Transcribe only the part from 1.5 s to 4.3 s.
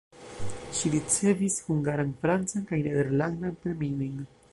hungaran, francan kaj nederlandan premiojn.